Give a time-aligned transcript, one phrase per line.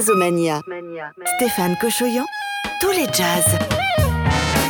[0.00, 0.62] Jazzomania.
[1.36, 2.24] Stéphane Cochoyan,
[2.80, 3.58] tous les jazz.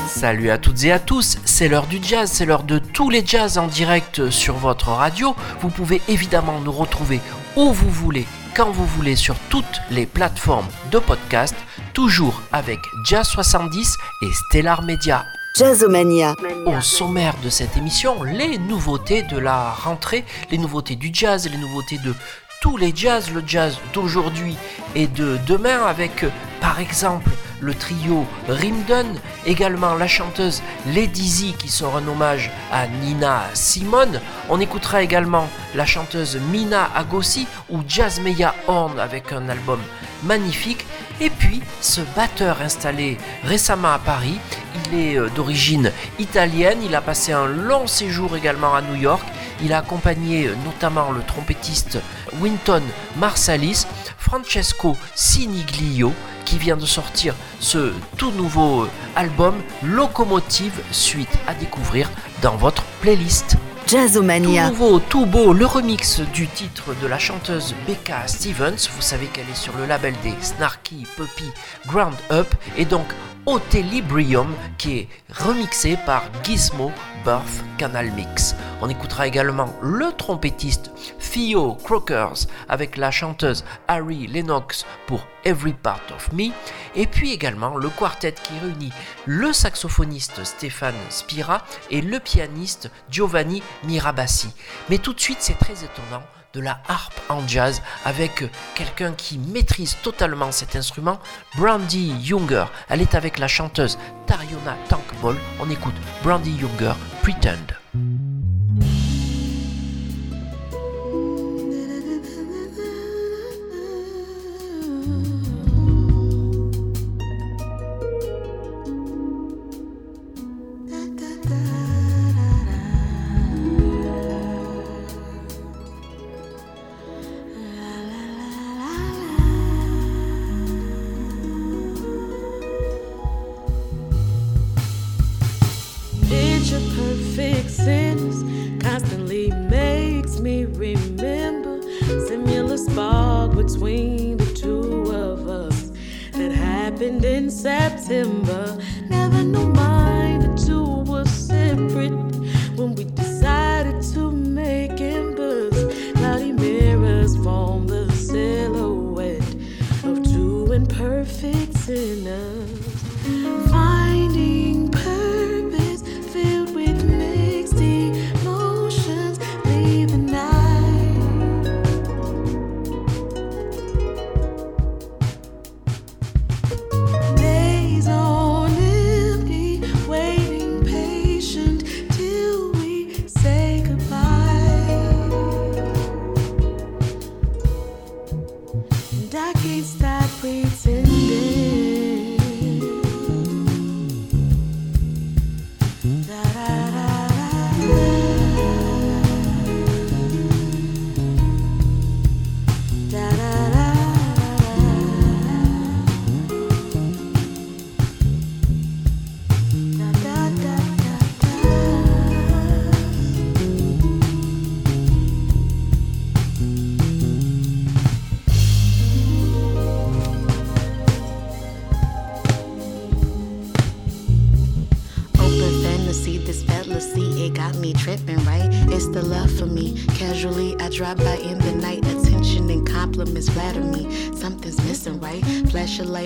[0.09, 3.25] Salut à toutes et à tous, c'est l'heure du jazz, c'est l'heure de tous les
[3.25, 5.37] jazz en direct sur votre radio.
[5.61, 7.21] Vous pouvez évidemment nous retrouver
[7.55, 11.55] où vous voulez, quand vous voulez, sur toutes les plateformes de podcast,
[11.95, 15.25] toujours avec Jazz 70 et Stellar Media.
[15.57, 16.37] Jazzomania.
[16.65, 21.59] Au sommaire de cette émission, les nouveautés de la rentrée, les nouveautés du jazz, les
[21.59, 22.15] nouveautés de
[22.61, 24.57] tous les jazz, le jazz d'aujourd'hui
[24.95, 26.27] et de demain avec
[26.61, 29.07] par exemple le trio Rimdon,
[29.47, 30.63] également la chanteuse
[30.95, 34.21] Lady Z qui sera un hommage à Nina Simone.
[34.49, 39.81] On écoutera également la chanteuse Mina Agossi ou Jazz Meya Horn avec un album
[40.23, 40.87] magnifique.
[41.21, 44.39] Et puis ce batteur installé récemment à Paris,
[44.87, 49.23] il est euh, d'origine italienne, il a passé un long séjour également à New York.
[49.63, 51.99] Il a accompagné euh, notamment le trompettiste
[52.41, 52.83] Winton
[53.17, 56.15] Marsalis, Francesco Siniglio,
[56.51, 62.11] qui vient de sortir ce tout nouveau euh, album Locomotive Suite à découvrir
[62.43, 63.57] dans votre playlist.
[63.87, 64.65] Jazzomania.
[64.65, 68.89] Tout nouveau, tout beau, le remix du titre de la chanteuse Becca Stevens.
[68.97, 71.53] Vous savez qu'elle est sur le label des Snarky Puppy
[71.87, 73.07] Ground Up et donc
[73.51, 76.93] Otelibrium qui est remixé par Gizmo
[77.25, 78.55] Birth Canal Mix.
[78.81, 86.01] On écoutera également le trompettiste Theo Crockers avec la chanteuse Harry Lennox pour Every Part
[86.15, 86.53] of Me
[86.95, 88.93] et puis également le quartet qui réunit
[89.27, 94.55] le saxophoniste Stéphane Spira et le pianiste Giovanni Mirabassi.
[94.91, 96.23] Mais tout de suite c'est très étonnant
[96.55, 101.19] de la harpe en jazz avec quelqu'un qui maîtrise totalement cet instrument,
[101.57, 102.67] Brandy Younger.
[102.89, 105.37] Elle est avec la chanteuse Tariona Tankball.
[105.61, 108.30] On écoute Brandy Younger Pretend.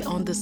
[0.07, 0.35] On the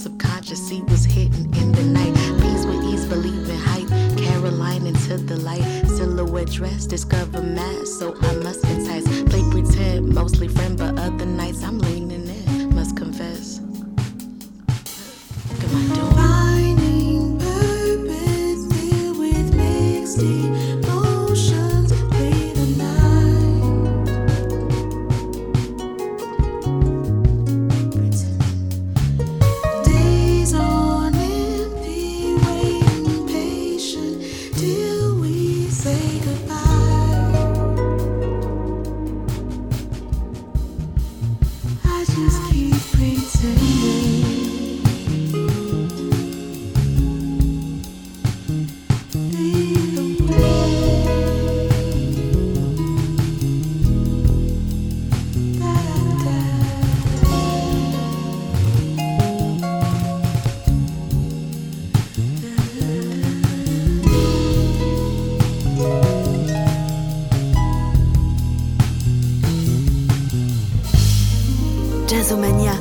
[72.12, 72.76] Jazzomania.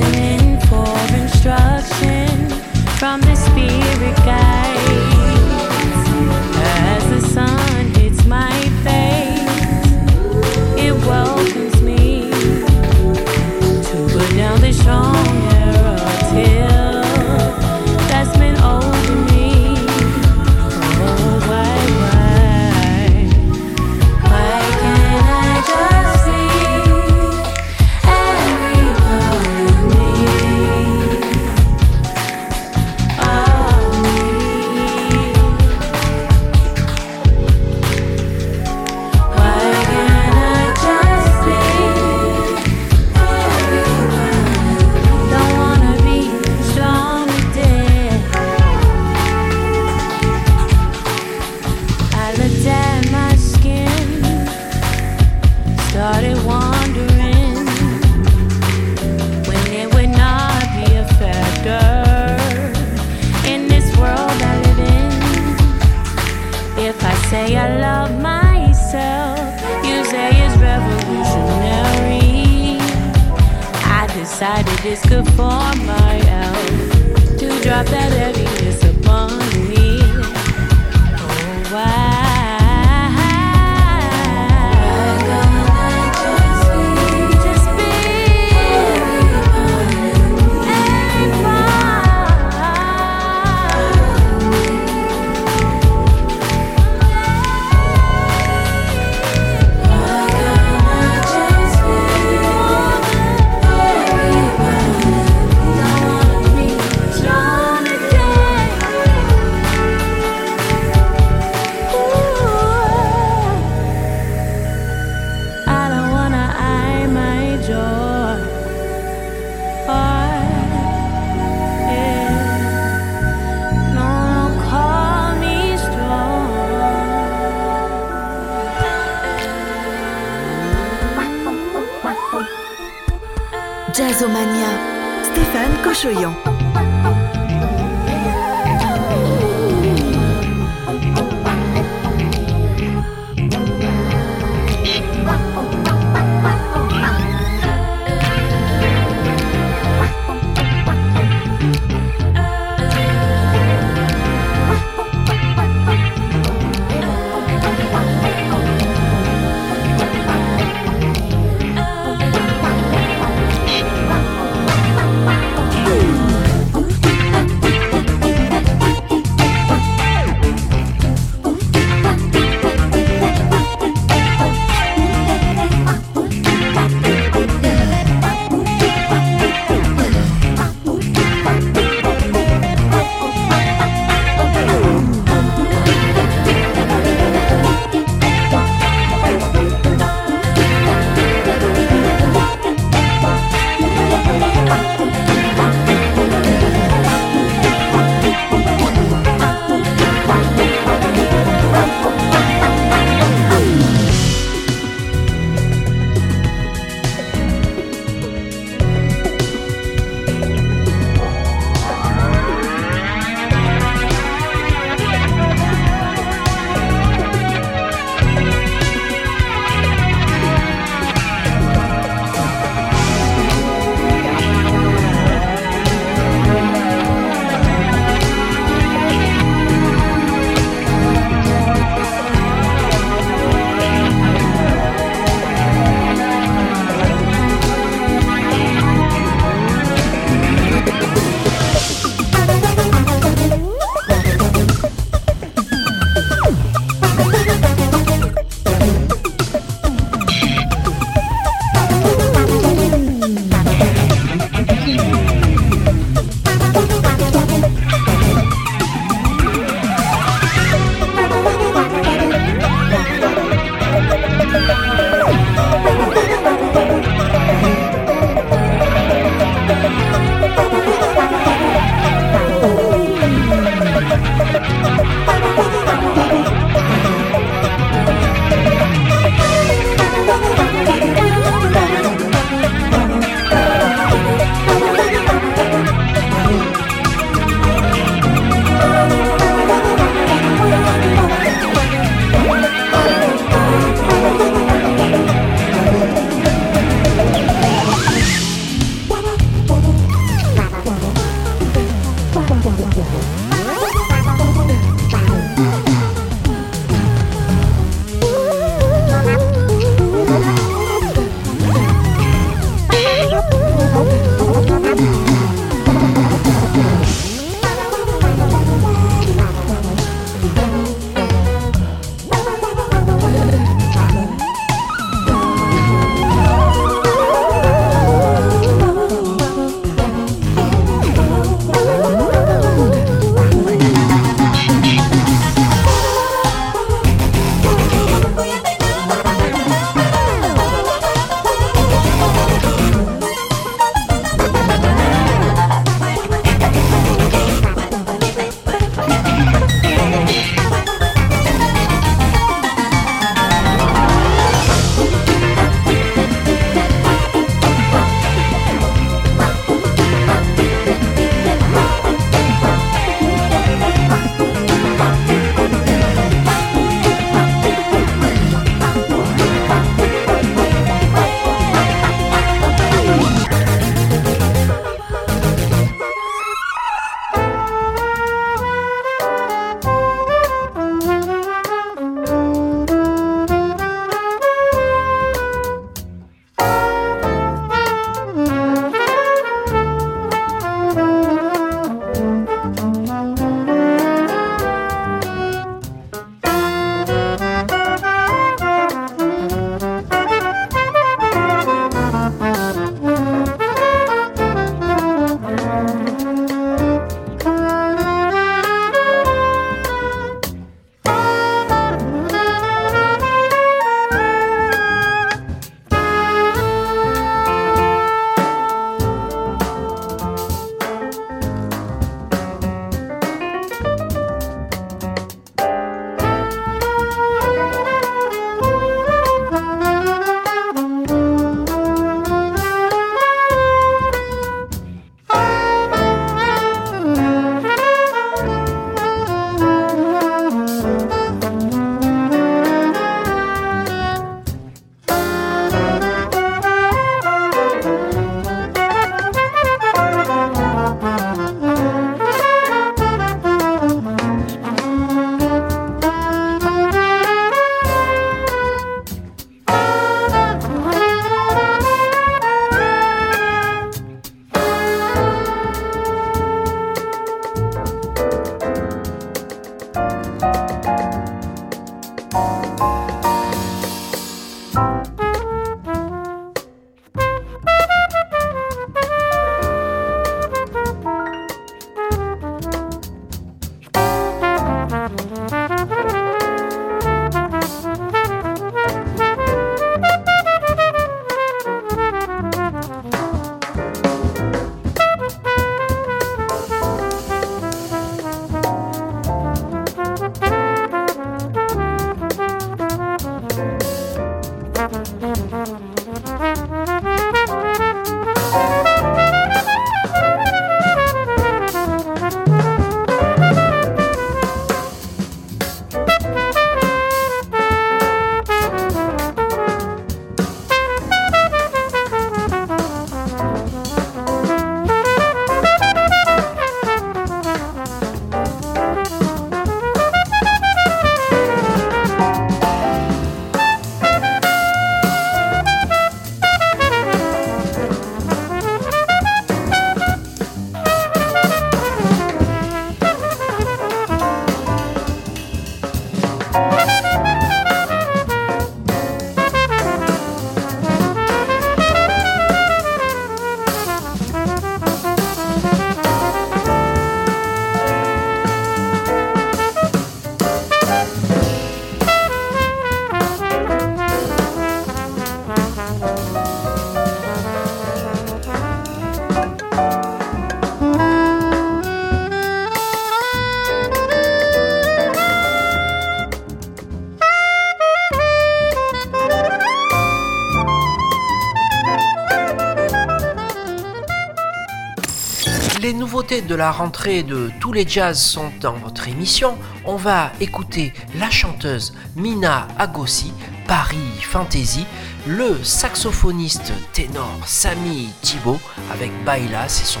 [586.24, 589.58] De la rentrée de tous les jazz sont dans votre émission.
[589.84, 593.32] On va écouter la chanteuse Mina Agossi,
[593.68, 594.86] Paris Fantasy,
[595.26, 600.00] le saxophoniste ténor Samy Thibault avec Baila, c'est son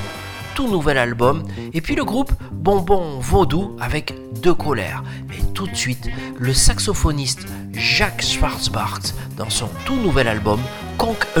[0.54, 5.04] tout nouvel album, et puis le groupe Bonbon Vaudou avec Deux Colères.
[5.28, 9.00] Mais tout de suite, le saxophoniste Jacques Schwarzbart
[9.36, 10.60] dans son tout nouvel album
[10.96, 11.40] Conk a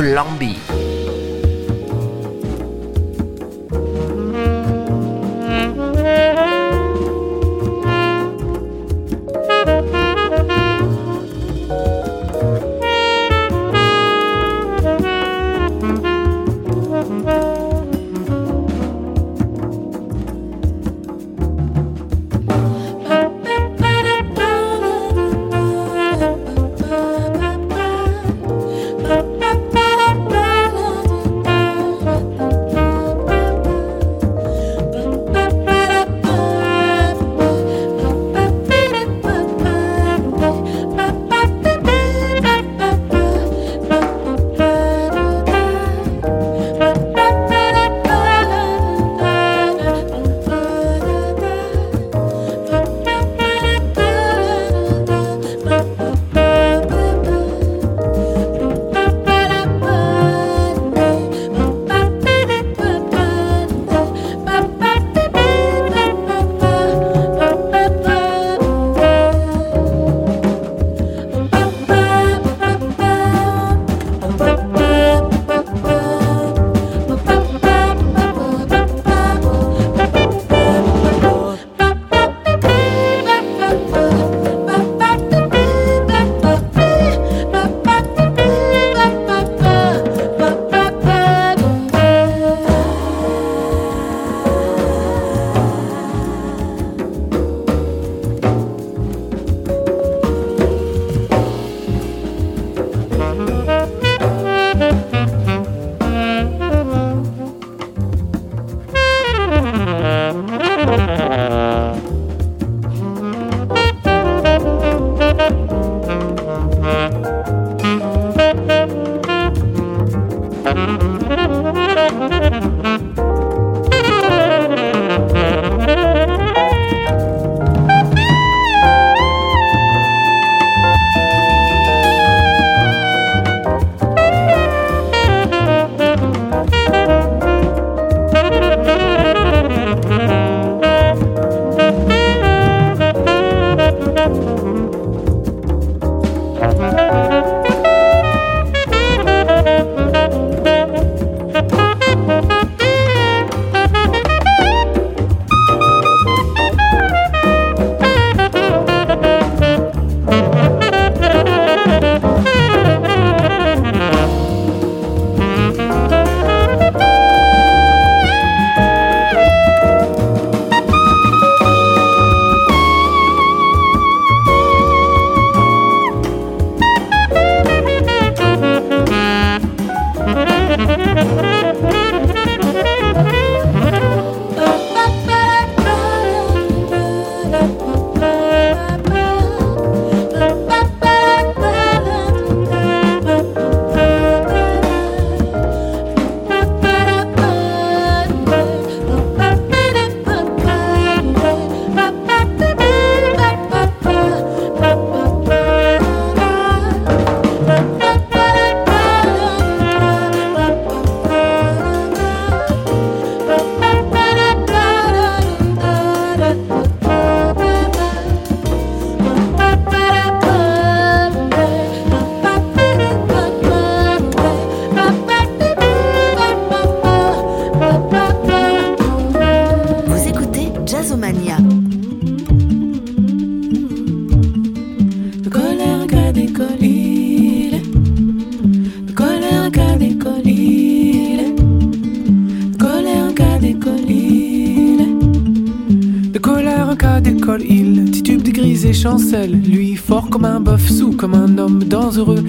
[249.04, 252.42] Lui fort comme un bœuf, sous comme un homme, dans heureux.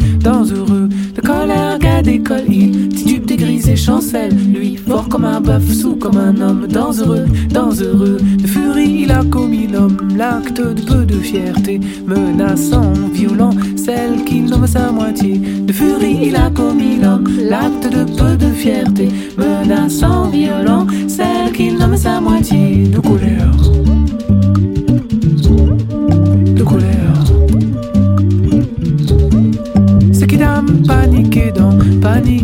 [1.14, 4.34] De colère, gars d'école, il titube et chancelle.
[4.34, 8.20] Lui, fort comme un bœuf, sous comme un homme, dangereux, dangereux.
[8.42, 14.46] De furie, il a commis l'homme, l'acte de peu de fierté, menaçant, violent, celle qu'il
[14.46, 15.38] nomme sa moitié.
[15.38, 21.78] De furie, il a commis l'homme, l'acte de peu de fierté, menaçant, violent, celle qu'il
[21.78, 22.88] nomme sa moitié.
[22.88, 23.35] De couleur.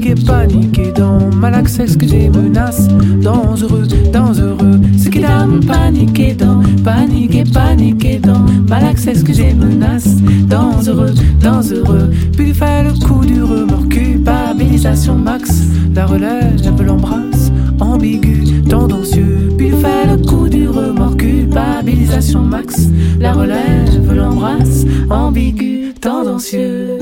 [0.02, 2.88] Paniqué, paniqué dans, mal accès, excusez, menace,
[3.22, 4.80] dangereux, dangereux.
[4.98, 12.10] C'est qui dame paniqué dans, paniqué, paniqué dans, mal accès, excusez, menace, dangereux, dangereux.
[12.34, 15.52] Puis il fait le coup du remords, culpabilisation max,
[15.94, 19.50] la relève, l'embrasse, ambigu, tendancieux.
[19.58, 22.88] Puis fait le coup du remords, culpabilisation max,
[23.20, 26.98] la relève, l'embrasse, ambigu, tendancieux.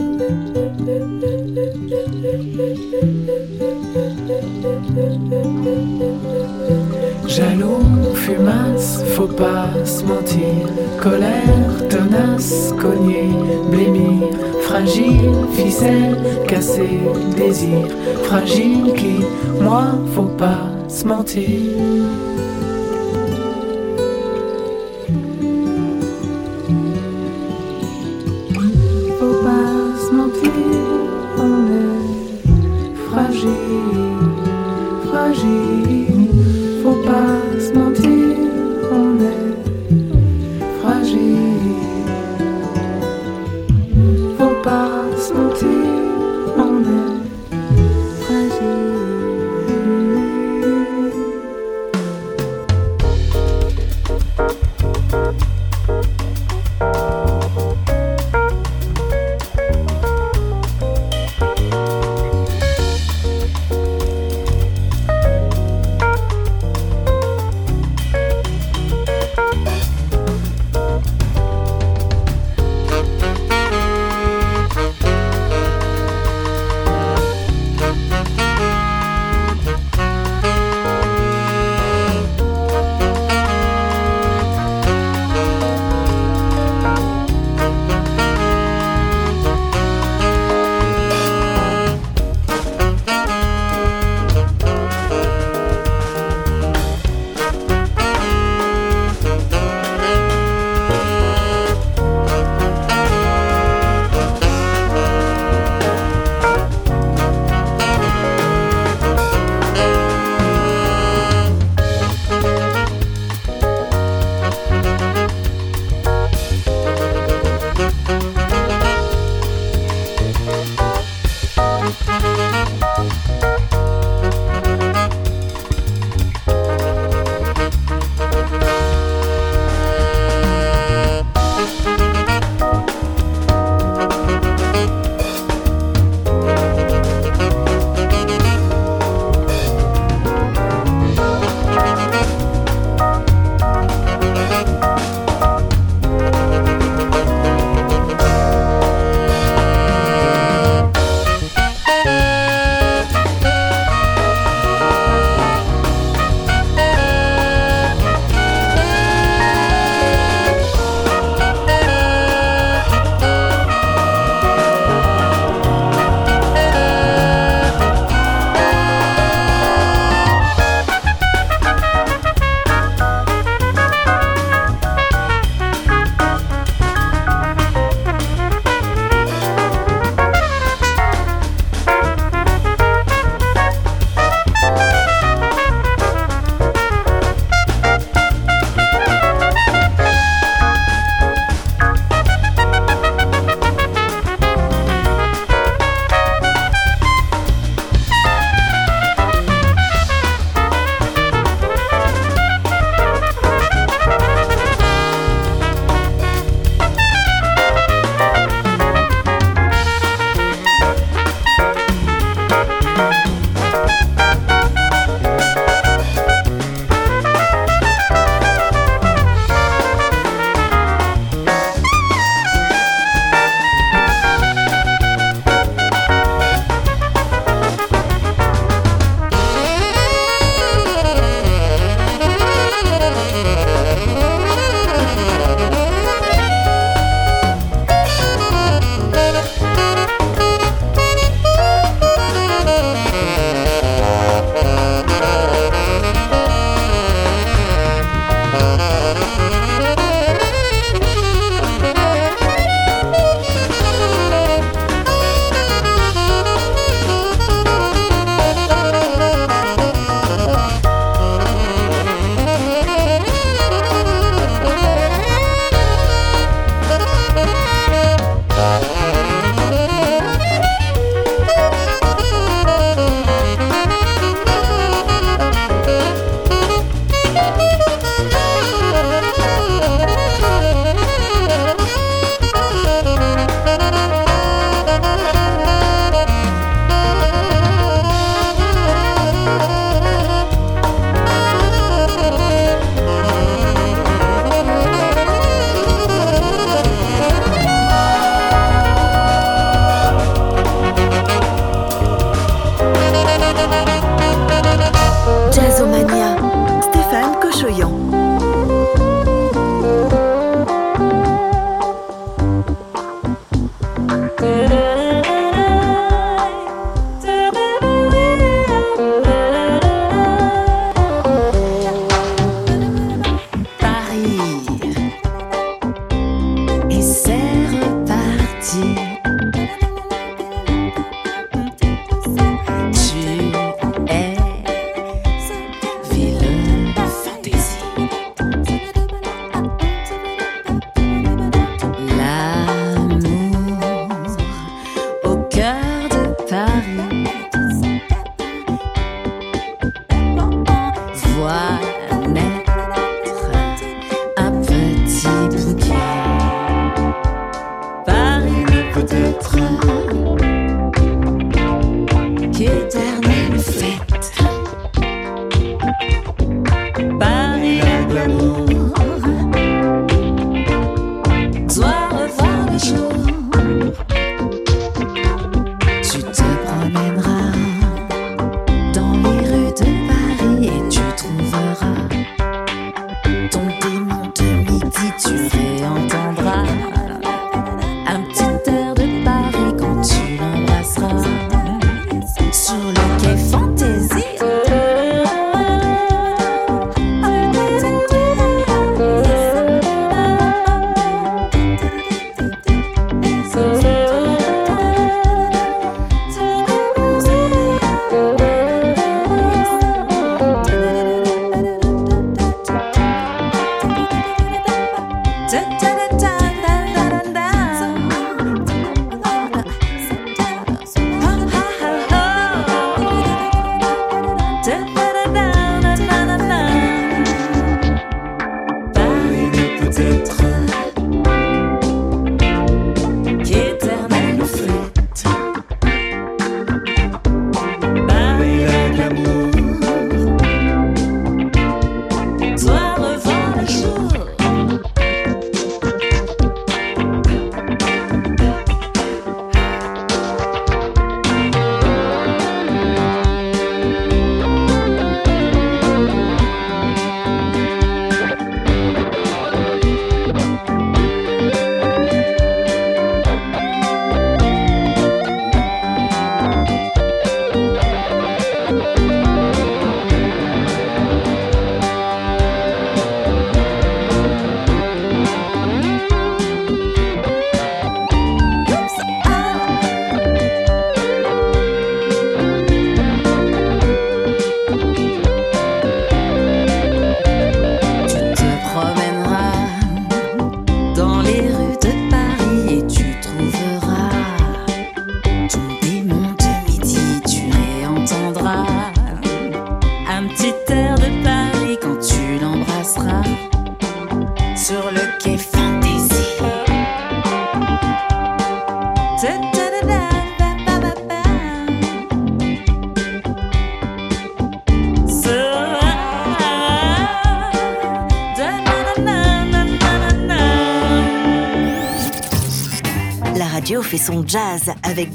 [9.19, 10.63] Faut pas se mentir.
[11.01, 13.27] Colère, tenace, cogner,
[13.69, 14.29] blêmir.
[14.61, 16.15] Fragile, ficelle,
[16.47, 17.01] casser,
[17.35, 17.85] désir.
[18.23, 19.25] Fragile qui,
[19.61, 21.49] moi, faut pas se mentir.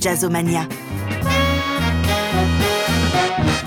[0.00, 0.66] Jazzomania.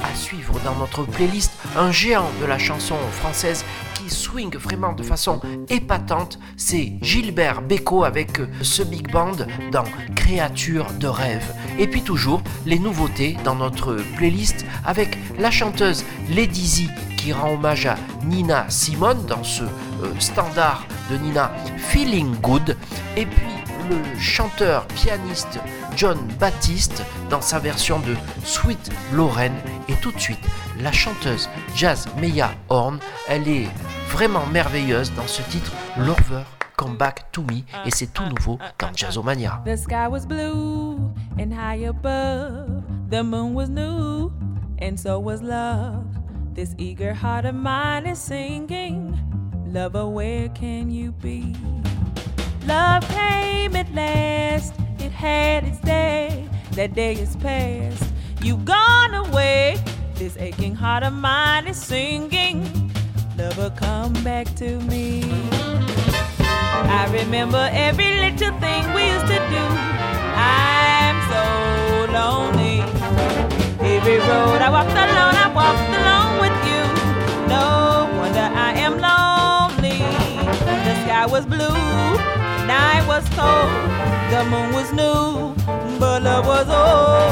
[0.03, 5.03] À suivre dans notre playlist, un géant de la chanson française qui swing vraiment de
[5.03, 9.37] façon épatante, c'est Gilbert Bécaud avec ce big band
[9.71, 9.83] dans
[10.15, 11.53] Créature de rêve.
[11.77, 17.53] Et puis toujours les nouveautés dans notre playlist avec la chanteuse Lady Z qui rend
[17.53, 22.77] hommage à Nina Simone dans ce euh, standard de Nina Feeling Good.
[23.15, 23.57] Et puis
[23.89, 25.59] le chanteur pianiste
[25.97, 29.55] John Baptiste dans sa version de Sweet Lorraine
[29.89, 30.37] et tout de suite
[30.79, 33.67] la chanteuse jazz Meya Horn, elle est
[34.11, 36.43] vraiment merveilleuse dans ce titre Lover
[36.75, 39.63] Come Back to Me et c'est tout nouveau dans Jazzomania.
[39.65, 40.99] The sky was blue
[41.39, 44.31] and high above, the moon was new
[44.79, 46.05] and so was love.
[46.53, 49.17] This eager heart of mine is singing,
[49.65, 51.55] Lover, where can you be?
[52.67, 54.73] Love came at last,
[55.17, 56.47] had its day.
[56.73, 58.03] That day is past,
[58.43, 59.77] you've gone away.
[60.13, 62.57] This aching heart of mine is singing,
[63.35, 65.23] Lover, come back to me.
[66.99, 69.63] I remember every little thing we used to do.
[70.37, 71.43] I'm so
[72.19, 72.77] lonely.
[73.95, 76.83] Every road I walked alone, I walked alone with you.
[77.55, 77.65] No
[78.19, 79.99] wonder I am lonely.
[80.85, 81.97] The sky was blue
[82.67, 83.71] night was cold,
[84.29, 85.55] the moon was new,
[85.99, 87.31] but love was old.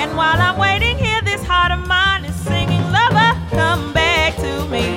[0.00, 4.68] And while I'm waiting here, this heart of mine is singing, Lover, come back to
[4.68, 4.96] me.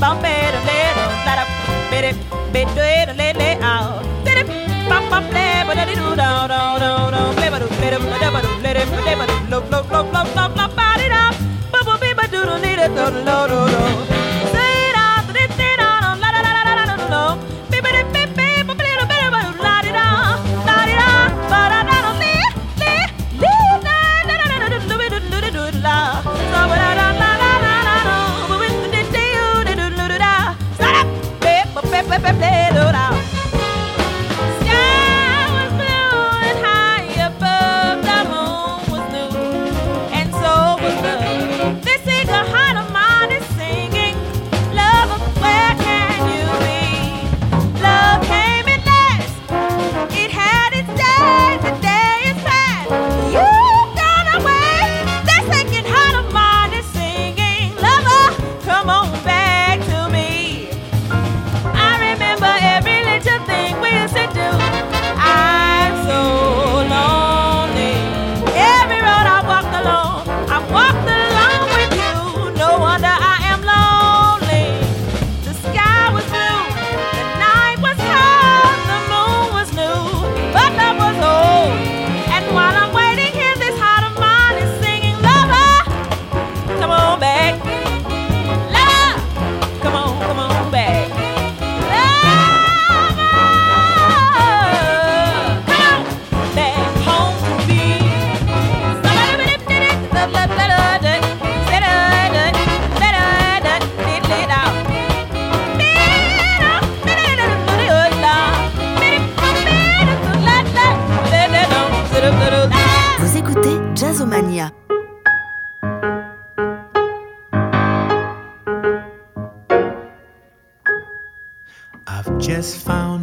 [0.00, 1.44] bum little little la
[1.90, 2.16] bit
[2.52, 4.46] bit little little out bit
[4.88, 8.29] bum bum little little do do do do do do do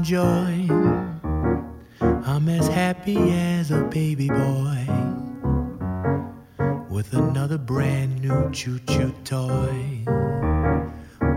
[0.01, 0.67] joy.
[2.01, 4.87] I'm as happy as a baby boy
[6.89, 10.03] with another brand new choo choo toy.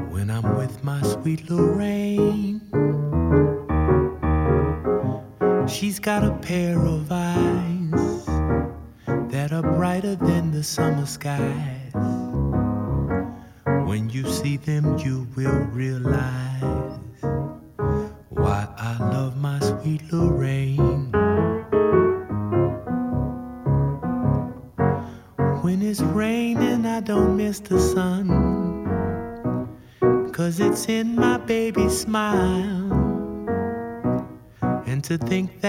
[0.09, 2.63] When I'm with my sweet Lorraine,
[5.69, 8.25] she's got a pair of eyes
[9.31, 11.93] that are brighter than the summer skies.
[13.85, 17.00] When you see them, you will realize
[35.11, 35.60] to think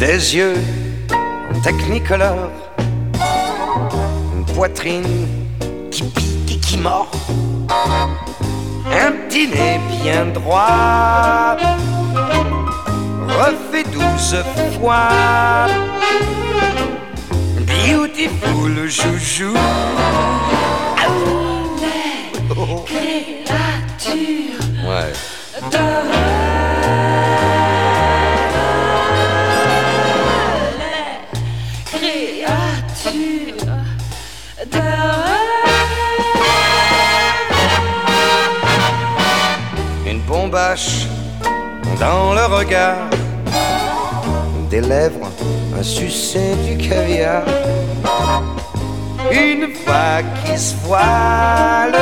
[0.00, 0.54] Des yeux
[1.62, 2.50] technicolor,
[4.34, 5.28] une poitrine
[5.90, 7.10] qui pique et qui mord,
[7.68, 11.54] un petit nez bien droit,
[13.28, 14.42] refait douze
[14.80, 15.66] fois,
[17.66, 19.54] beautiful joujou.
[22.56, 25.12] Oh, créatures Ouais.
[41.98, 43.10] Dans le regard,
[44.70, 45.28] des lèvres,
[45.76, 47.42] un succès du caviar,
[49.32, 51.98] une vague qui se voile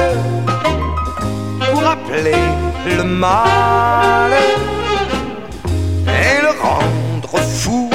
[1.73, 2.45] pour appeler
[2.95, 4.33] le mal
[6.07, 7.88] et le rendre fou.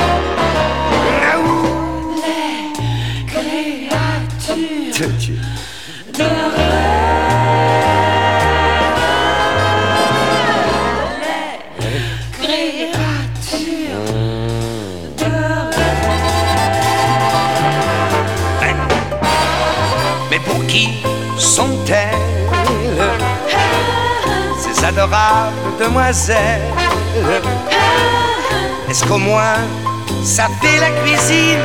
[24.94, 26.62] Adorables demoiselle.
[28.89, 29.58] Est-ce qu'au moins
[30.24, 31.60] ça fait la cuisine,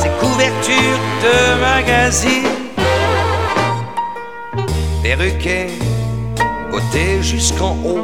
[0.00, 2.48] ces couvertures de magazine?
[5.02, 5.70] Perruquet,
[6.70, 8.02] côté jusqu'en haut,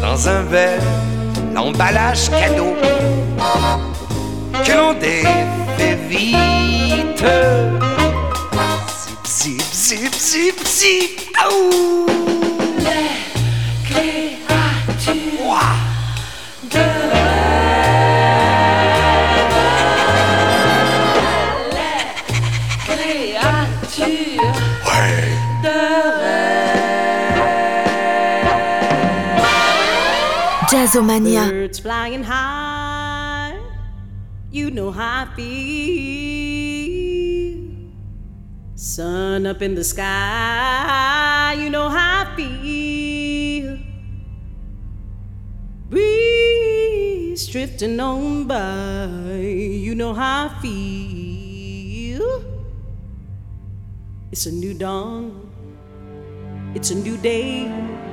[0.00, 0.82] dans un verre,
[1.54, 2.74] l'emballage cadeau
[4.64, 7.24] que l'on défait vite.
[9.26, 12.19] Zip, zip, zip, zip, zip, aouh!
[30.90, 31.48] Jazzomania.
[31.48, 33.56] Birds flying high,
[34.50, 35.60] you know how I feel.
[38.74, 43.78] Sun up in the sky, you know how I feel.
[45.88, 52.42] Breeze drifting on by, you know how I feel.
[54.32, 55.52] It's a new dawn,
[56.74, 58.09] it's a new day.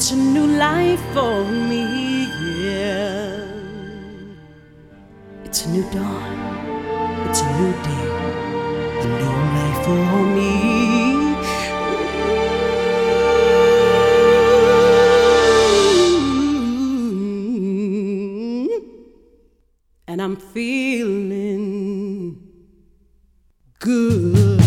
[0.00, 2.24] It's a new life for me,
[2.64, 3.44] yeah.
[5.44, 6.38] It's a new dawn,
[7.28, 8.08] it's a new day,
[9.02, 10.52] a new life for me.
[20.08, 21.60] And I'm feeling
[23.80, 24.59] good.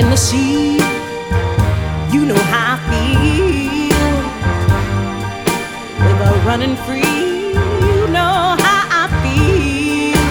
[0.00, 0.78] In the sea,
[2.10, 4.16] you know how I feel.
[6.06, 7.52] River running free,
[7.86, 10.24] you know how I feel.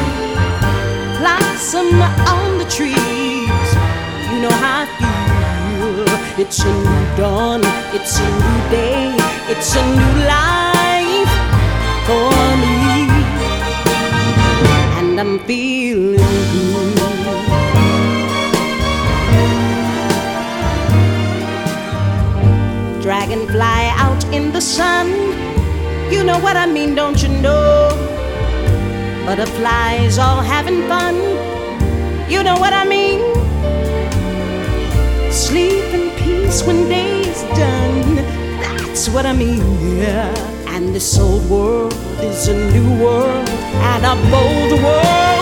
[1.19, 2.01] Blossom
[2.33, 3.67] on the trees,
[4.31, 6.09] you know how I feel.
[6.43, 7.61] It's a new dawn,
[7.93, 9.13] it's a new day,
[9.53, 11.33] it's a new life
[12.07, 12.31] for
[12.63, 12.73] me.
[14.99, 17.18] And I'm feeling good.
[23.29, 25.07] Dragonfly out in the sun.
[26.11, 27.89] You know what I mean, don't you know?
[29.23, 31.13] Butterflies all having fun.
[32.27, 33.21] You know what I mean?
[35.31, 38.15] Sleep in peace when day's done.
[38.61, 39.61] That's what I mean,
[39.99, 40.33] yeah.
[40.69, 45.38] And this old world is a new world and a bold world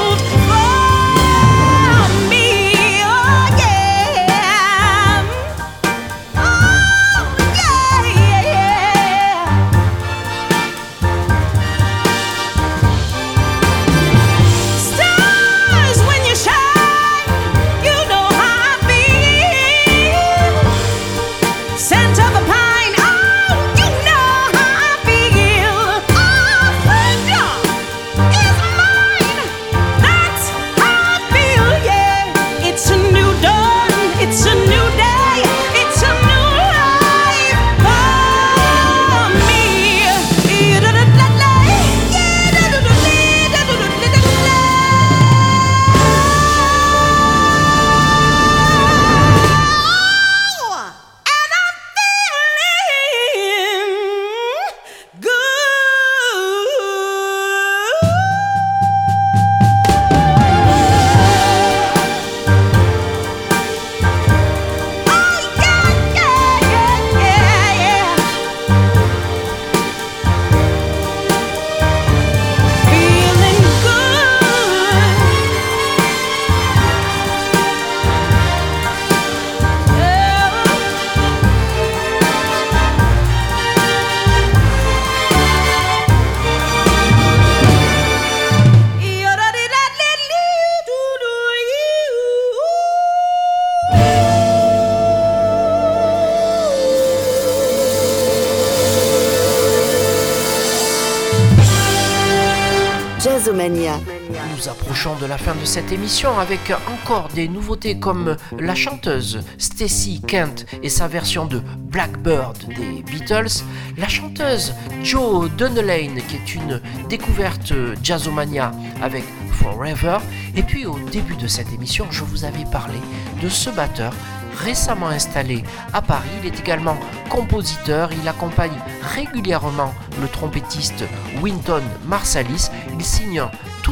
[105.68, 111.62] cette émission avec encore des nouveautés comme la chanteuse Stacy Kent et sa version de
[111.78, 113.64] Blackbird des Beatles,
[113.98, 120.20] la chanteuse Jo Dunelane qui est une découverte jazzomania avec Forever,
[120.56, 122.98] et puis au début de cette émission je vous avais parlé
[123.44, 124.14] de ce batteur
[124.58, 125.64] récemment installé
[125.94, 126.30] à Paris.
[126.42, 126.98] Il est également
[127.30, 128.10] compositeur.
[128.14, 128.78] Il accompagne
[129.16, 131.04] régulièrement le trompettiste
[131.42, 132.70] Winton Marsalis.
[132.98, 133.44] Il signe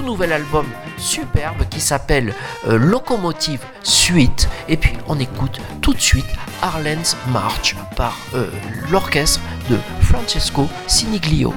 [0.02, 0.66] nouvel album
[0.98, 2.34] superbe qui s'appelle
[2.68, 4.50] euh, Locomotive Suite.
[4.68, 6.26] Et puis on écoute tout de suite
[6.62, 8.48] Arlen's March par euh,
[8.90, 11.54] l'orchestre de Francesco Siniglio.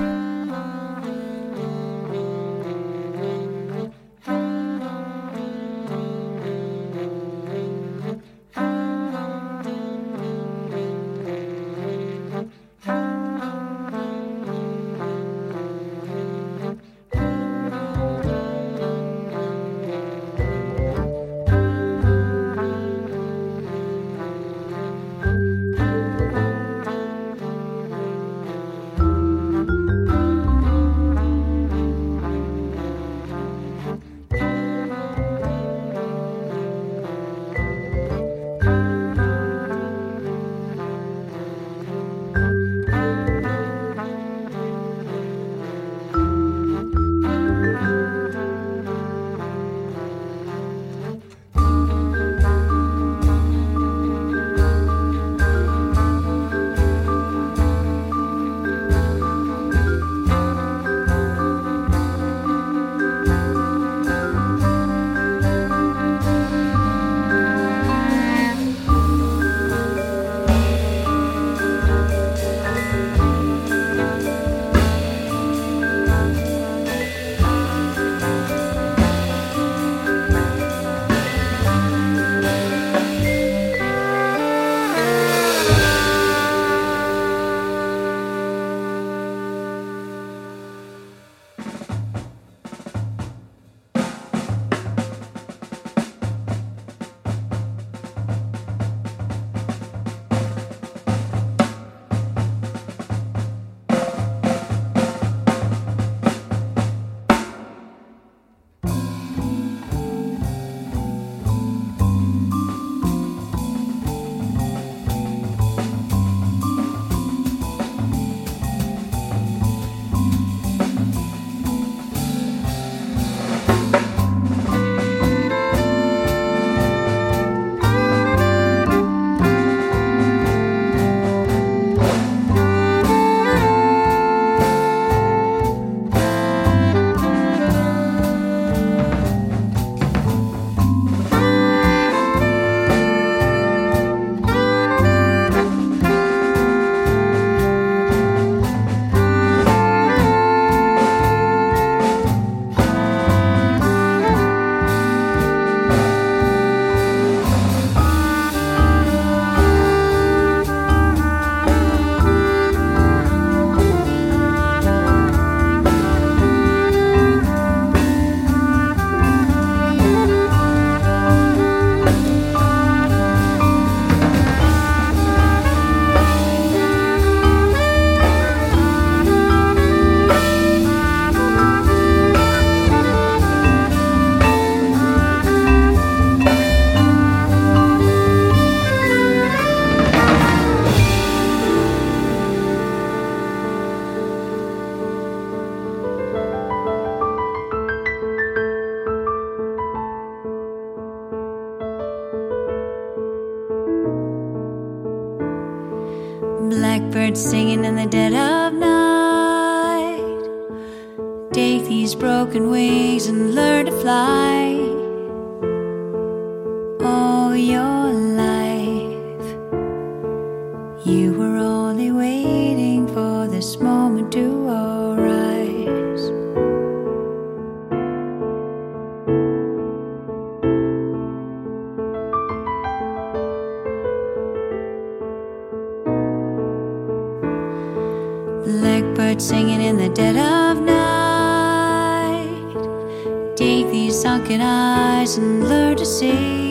[244.57, 246.68] eyes and learn to see.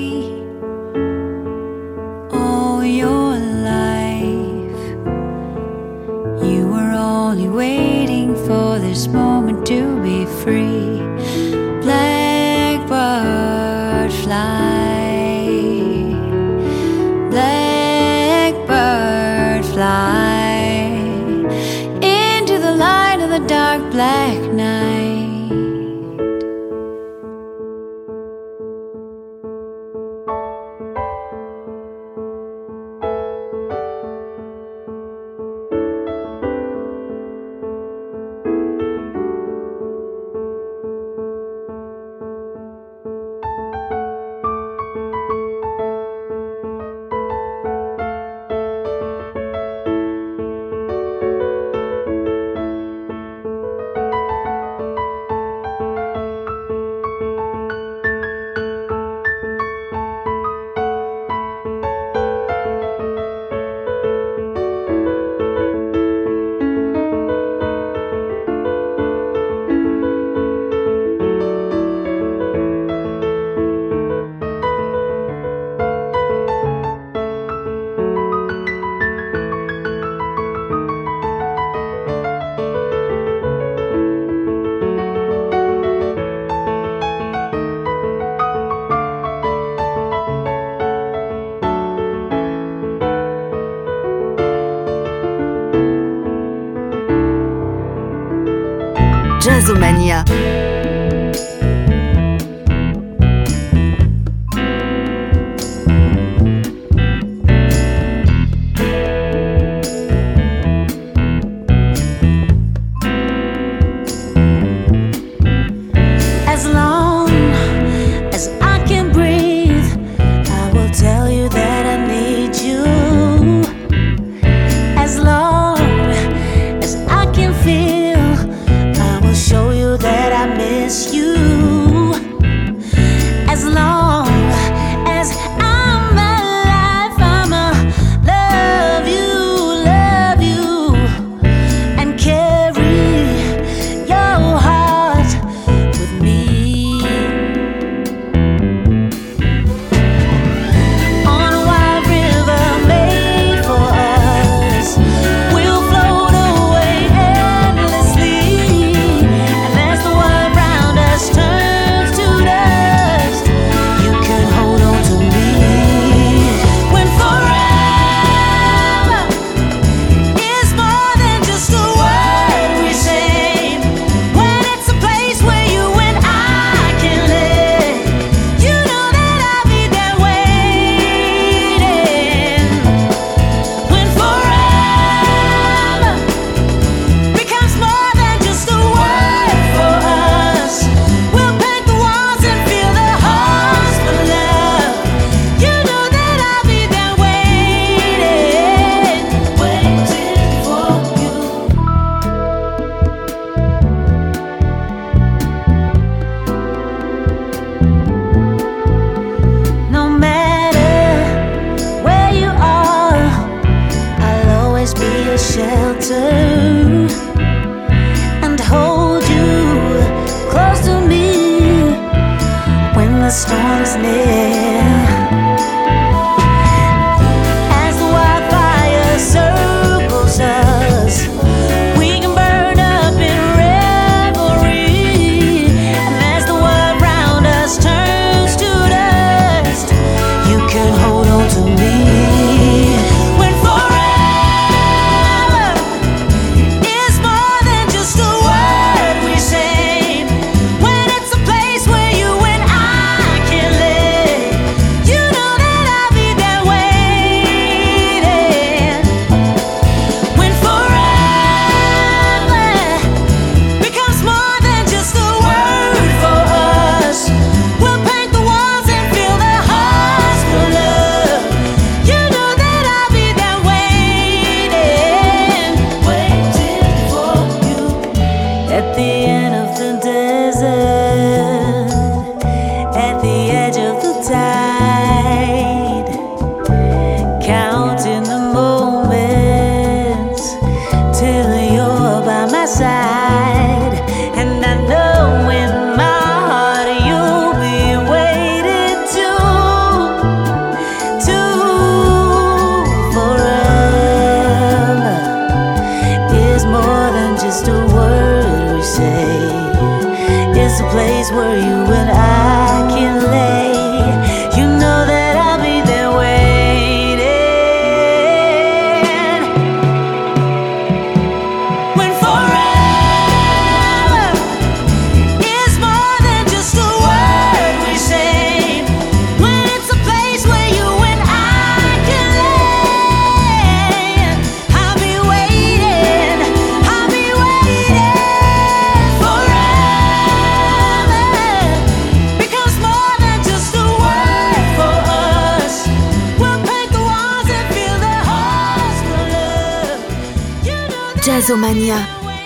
[216.10, 216.47] winter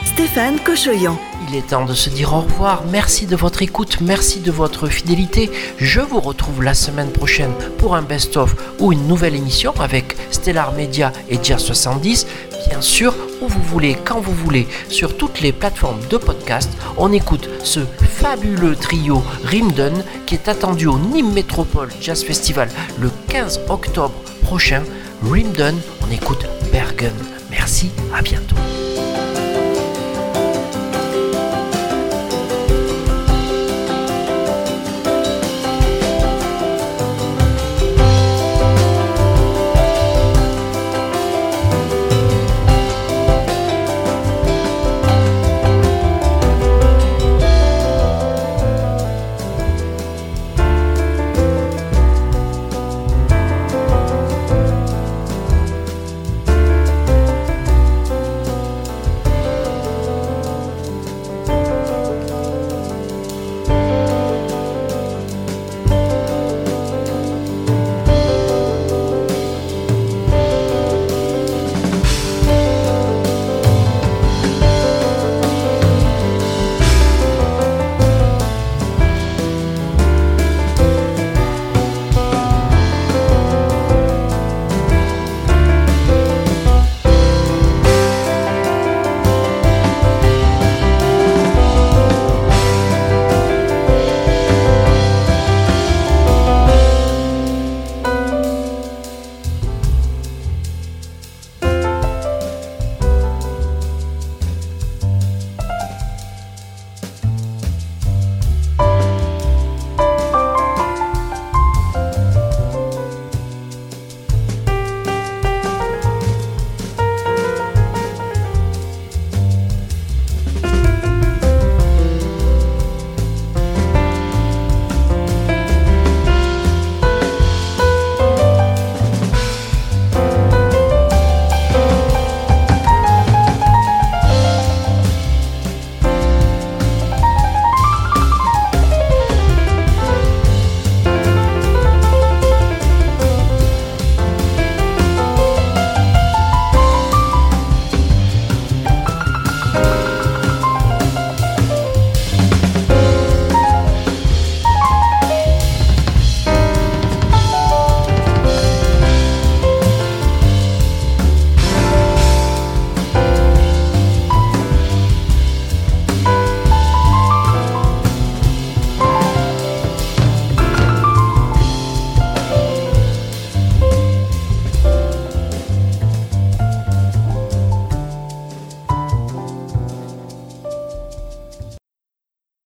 [0.06, 1.18] Stéphane Cochoyan.
[1.50, 2.84] Il est temps de se dire au revoir.
[2.92, 5.50] Merci de votre écoute, merci de votre fidélité.
[5.80, 10.74] Je vous retrouve la semaine prochaine pour un best-of ou une nouvelle émission avec Stellar
[10.74, 12.28] Media et Jazz 70.
[12.70, 16.70] Bien sûr, où vous voulez, quand vous voulez, sur toutes les plateformes de podcast.
[16.96, 23.10] On écoute ce fabuleux trio Rimden qui est attendu au Nîmes Métropole Jazz Festival le
[23.30, 24.84] 15 octobre prochain.
[25.24, 25.76] Rimden,
[26.08, 27.16] on écoute Bergen.
[27.50, 28.56] Merci, à bientôt.